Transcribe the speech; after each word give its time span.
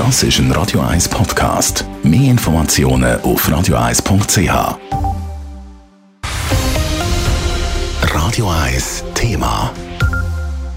Das 0.00 0.22
ist 0.22 0.38
ein 0.38 0.50
Radio 0.52 0.80
1 0.80 1.10
Podcast. 1.10 1.84
Mehr 2.02 2.30
Informationen 2.30 3.20
auf 3.20 3.46
radio1.ch. 3.46 4.78
Radio 8.14 8.50
1 8.50 9.04
Thema. 9.14 9.70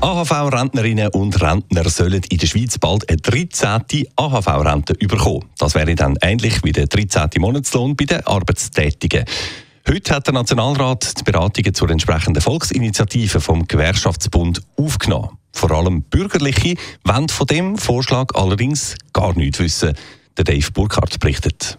AHV-Rentnerinnen 0.00 1.08
und 1.08 1.38
Rentner 1.42 1.90
sollen 1.90 2.22
in 2.30 2.38
der 2.38 2.46
Schweiz 2.46 2.78
bald 2.78 3.06
eine 3.10 3.18
13. 3.18 4.06
AHV-Rente 4.16 4.94
bekommen. 4.94 5.44
Das 5.58 5.74
wäre 5.74 5.94
dann 5.94 6.16
ähnlich 6.22 6.64
wie 6.64 6.72
der 6.72 6.86
13. 6.86 7.28
Monatslohn 7.40 7.96
bei 7.96 8.06
den 8.06 8.26
Arbeitstätigen. 8.26 9.26
Heute 9.92 10.14
hat 10.14 10.28
der 10.28 10.34
Nationalrat 10.34 11.18
die 11.18 11.24
Beratungen 11.24 11.74
zur 11.74 11.90
entsprechenden 11.90 12.40
Volksinitiative 12.40 13.40
vom 13.40 13.66
Gewerkschaftsbund 13.66 14.62
aufgenommen. 14.76 15.30
Vor 15.52 15.72
allem 15.72 16.02
Bürgerliche 16.02 16.76
wollen 17.02 17.28
von 17.28 17.48
dem 17.48 17.76
Vorschlag 17.76 18.32
allerdings 18.36 18.94
gar 19.12 19.36
nichts 19.36 19.58
wissen. 19.58 19.96
Der 20.36 20.44
Dave 20.44 20.70
Burkhardt 20.70 21.18
berichtet. 21.18 21.76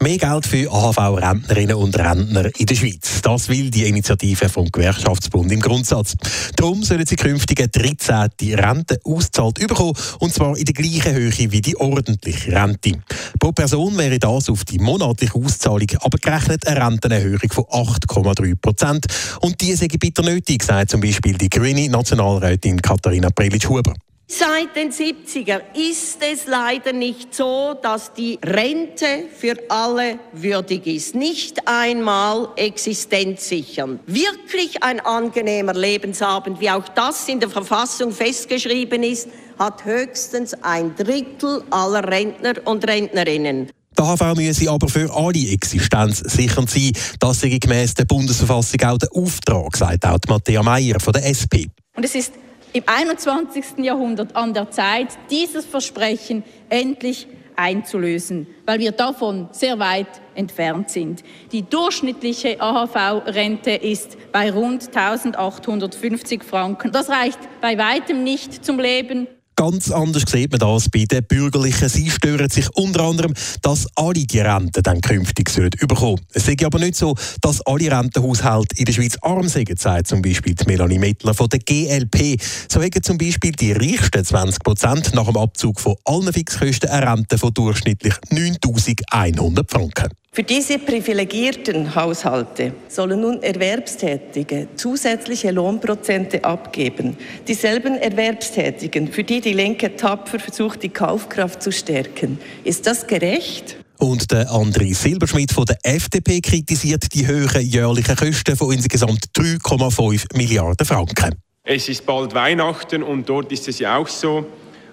Mehr 0.00 0.16
Geld 0.16 0.46
für 0.46 0.72
AHV-Rentnerinnen 0.72 1.74
und 1.74 1.98
Rentner 1.98 2.48
in 2.56 2.64
der 2.64 2.74
Schweiz. 2.76 3.20
Das 3.20 3.50
will 3.50 3.68
die 3.68 3.84
Initiative 3.84 4.48
vom 4.48 4.70
Gewerkschaftsbund 4.70 5.52
im 5.52 5.60
Grundsatz. 5.60 6.14
Darum 6.56 6.82
sollen 6.82 7.04
sie 7.04 7.16
künftig 7.16 7.58
eine 7.58 7.68
13. 7.68 8.54
Rente 8.54 9.00
auszahlt 9.04 9.56
bekommen, 9.56 9.94
und 10.20 10.32
zwar 10.32 10.56
in 10.56 10.64
der 10.64 10.74
gleichen 10.74 11.14
Höhe 11.14 11.52
wie 11.52 11.60
die 11.60 11.76
ordentliche 11.76 12.52
Rente. 12.52 13.02
Pro 13.38 13.52
Person 13.52 13.96
wäre 13.96 14.18
das 14.18 14.50
auf 14.50 14.64
die 14.64 14.78
monatliche 14.78 15.34
Auszahlung 15.34 15.88
abgerechnet 16.00 16.66
eine 16.66 16.84
Rentenerhöhung 16.84 17.50
von 17.50 17.64
8,3 17.64 18.56
Prozent. 18.60 19.06
Und 19.40 19.60
die 19.60 19.74
sei 19.74 19.88
bitter 19.88 20.22
nötig, 20.22 20.62
sagt 20.64 20.90
zum 20.90 21.00
Beispiel 21.00 21.38
die 21.38 21.48
grüne 21.48 21.88
Nationalrätin 21.88 22.82
Katharina 22.82 23.30
Prelitsch-Huber. 23.30 23.94
Seit 24.30 24.76
den 24.76 24.92
70er 24.92 25.62
ist 25.74 26.18
es 26.20 26.46
leider 26.46 26.92
nicht 26.92 27.34
so, 27.34 27.74
dass 27.82 28.12
die 28.12 28.38
Rente 28.44 29.24
für 29.34 29.56
alle 29.70 30.18
würdig 30.34 30.86
ist. 30.86 31.14
Nicht 31.14 31.66
einmal 31.66 32.50
existenzsichern. 32.56 34.00
Wirklich 34.04 34.82
ein 34.82 35.00
angenehmer 35.00 35.72
Lebensabend, 35.72 36.60
wie 36.60 36.68
auch 36.68 36.86
das 36.90 37.26
in 37.26 37.40
der 37.40 37.48
Verfassung 37.48 38.12
festgeschrieben 38.12 39.02
ist, 39.02 39.28
hat 39.58 39.86
höchstens 39.86 40.52
ein 40.62 40.94
Drittel 40.94 41.64
aller 41.70 42.06
Rentner 42.06 42.52
und 42.66 42.86
Rentnerinnen. 42.86 43.70
Die 43.98 44.02
AHV 44.02 44.36
müsse 44.36 44.70
aber 44.70 44.90
für 44.90 45.10
alle 45.10 45.50
Existenz 45.50 46.18
sichern 46.18 46.66
sein. 46.66 46.92
Das 47.18 47.40
sei 47.40 47.48
gemäss 47.48 47.94
der 47.94 48.04
Bundesverfassung 48.04 48.82
auch 48.82 48.98
der 48.98 49.08
Auftrag, 49.10 49.74
sagt 49.74 50.04
auch 50.04 50.18
Matthäa 50.28 50.62
Meier 50.62 51.00
von 51.00 51.14
der 51.14 51.24
SP. 51.24 51.72
Und 51.96 52.04
es 52.04 52.14
ist 52.14 52.32
im 52.72 52.82
21. 52.86 53.78
Jahrhundert 53.78 54.36
an 54.36 54.54
der 54.54 54.70
Zeit, 54.70 55.18
dieses 55.30 55.64
Versprechen 55.64 56.44
endlich 56.68 57.26
einzulösen, 57.56 58.46
weil 58.66 58.78
wir 58.78 58.92
davon 58.92 59.48
sehr 59.50 59.78
weit 59.78 60.20
entfernt 60.34 60.90
sind. 60.90 61.24
Die 61.50 61.62
durchschnittliche 61.62 62.60
AHV-Rente 62.60 63.72
ist 63.72 64.16
bei 64.30 64.52
rund 64.52 64.86
1850 64.96 66.44
Franken. 66.44 66.92
Das 66.92 67.10
reicht 67.10 67.40
bei 67.60 67.76
weitem 67.76 68.22
nicht 68.22 68.64
zum 68.64 68.78
Leben. 68.78 69.26
Ganz 69.58 69.90
anders 69.90 70.22
sieht 70.30 70.52
man 70.52 70.60
das 70.60 70.88
bei 70.88 71.04
den 71.04 71.24
Bürgerlichen. 71.24 71.88
Sie 71.88 72.08
stören 72.10 72.48
sich 72.48 72.68
unter 72.76 73.00
anderem, 73.02 73.34
dass 73.60 73.88
alle 73.96 74.24
die 74.24 74.38
Renten 74.38 74.84
dann 74.84 75.00
künftig 75.00 75.50
sollen 75.50 75.70
bekommen. 75.70 76.20
Es 76.32 76.46
ist 76.46 76.64
aber 76.64 76.78
nicht 76.78 76.94
so, 76.94 77.16
dass 77.40 77.60
alle 77.62 77.90
Rentenhaushalte 77.90 78.76
in 78.78 78.84
der 78.84 78.92
Schweiz 78.92 79.16
arm 79.20 79.48
sind, 79.48 79.76
sagt 79.76 80.06
zum 80.06 80.22
Beispiel 80.22 80.54
die 80.54 80.64
Melanie 80.64 81.00
Mittler 81.00 81.34
von 81.34 81.48
der 81.48 81.58
GLP. 81.58 82.40
So 82.70 82.80
haben 82.80 83.02
zum 83.02 83.18
Beispiel 83.18 83.50
die 83.50 83.72
reichsten 83.72 84.24
20 84.24 84.62
Prozent 84.62 85.14
nach 85.14 85.26
dem 85.26 85.36
Abzug 85.36 85.80
von 85.80 85.96
allen 86.04 86.32
Fixkosten 86.32 86.88
eine 86.90 87.10
Rente 87.10 87.36
von 87.36 87.52
durchschnittlich 87.52 88.14
9100 88.30 89.68
Franken. 89.68 90.10
Für 90.38 90.44
diese 90.44 90.78
privilegierten 90.78 91.96
Haushalte 91.96 92.72
sollen 92.86 93.22
nun 93.22 93.42
Erwerbstätige 93.42 94.68
zusätzliche 94.76 95.50
Lohnprozente 95.50 96.44
abgeben. 96.44 97.16
Dieselben 97.48 97.96
Erwerbstätigen, 97.96 99.08
für 99.08 99.24
die 99.24 99.40
die 99.40 99.47
Linke 99.52 99.96
tapfer 99.96 100.38
versucht, 100.38 100.82
die 100.82 100.88
Kaufkraft 100.88 101.62
zu 101.62 101.72
stärken. 101.72 102.38
Ist 102.64 102.86
das 102.86 103.06
gerecht? 103.06 103.76
Und 103.98 104.30
der 104.30 104.48
André 104.50 104.94
Silberschmidt 104.94 105.50
von 105.52 105.64
der 105.64 105.78
FDP 105.82 106.40
kritisiert 106.40 107.12
die 107.14 107.26
höheren 107.26 107.62
jährlichen 107.62 108.14
Kosten 108.14 108.56
von 108.56 108.72
insgesamt 108.72 109.24
3,5 109.36 110.36
Milliarden 110.36 110.86
Franken. 110.86 111.34
Es 111.64 111.88
ist 111.88 112.06
bald 112.06 112.32
Weihnachten 112.34 113.02
und 113.02 113.28
dort 113.28 113.50
ist 113.50 113.66
es 113.68 113.80
ja 113.80 113.96
auch 113.96 114.06
so, 114.06 114.46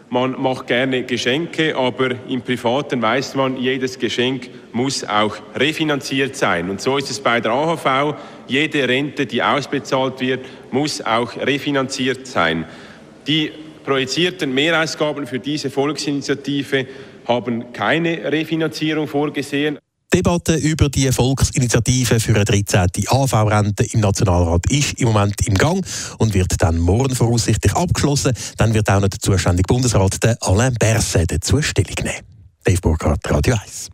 man 0.09 0.39
macht 0.39 0.67
gerne 0.67 1.03
Geschenke, 1.03 1.75
aber 1.75 2.11
im 2.29 2.41
Privaten 2.41 3.01
weiß 3.01 3.35
man, 3.35 3.57
jedes 3.57 3.97
Geschenk 3.97 4.49
muss 4.71 5.03
auch 5.03 5.35
refinanziert 5.55 6.35
sein. 6.35 6.69
Und 6.69 6.79
so 6.79 6.97
ist 6.97 7.09
es 7.09 7.19
bei 7.19 7.41
der 7.41 7.51
AHV. 7.51 8.15
Jede 8.47 8.87
Rente, 8.87 9.25
die 9.25 9.41
ausbezahlt 9.41 10.19
wird, 10.21 10.45
muss 10.71 11.01
auch 11.01 11.35
refinanziert 11.37 12.27
sein. 12.27 12.65
Die 13.27 13.51
projizierten 13.85 14.53
Mehrausgaben 14.53 15.27
für 15.27 15.39
diese 15.39 15.69
Volksinitiative 15.69 16.87
haben 17.27 17.71
keine 17.71 18.31
Refinanzierung 18.31 19.07
vorgesehen. 19.07 19.79
Die 20.13 20.17
Debatte 20.17 20.55
über 20.55 20.87
die 20.89 21.11
Volksinitiative 21.11 22.19
für 22.19 22.35
eine 22.35 22.45
13. 22.45 22.87
AV-Rente 23.07 23.83
im 23.91 23.99
Nationalrat 23.99 24.71
ist 24.71 24.99
im 24.99 25.09
Moment 25.09 25.35
im 25.45 25.55
Gang 25.55 25.85
und 26.19 26.33
wird 26.33 26.61
dann 26.61 26.77
morgen 26.79 27.13
voraussichtlich 27.15 27.73
abgeschlossen. 27.73 28.33
Dann 28.57 28.73
wird 28.73 28.89
auch 28.89 29.01
noch 29.01 29.09
der 29.09 29.19
zuständige 29.19 29.67
Bundesrat, 29.67 30.23
der 30.23 30.37
Alain 30.41 30.73
Berset, 30.75 31.31
dazu 31.31 31.61
Stellung 31.61 31.95
nehmen. 32.03 32.21
Dave 32.63 32.79
Burkhardt, 32.79 33.29
Radio 33.29 33.55
1. 33.61 33.89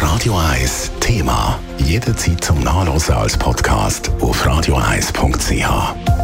Radio 0.00 0.36
1 0.36 0.90
Thema. 1.00 1.60
Jederzeit 1.78 2.42
zum 2.42 2.60
Nachlesen 2.60 3.14
als 3.14 3.36
Podcast 3.36 4.10
auf 4.20 4.44
radio1.ch. 4.44 6.23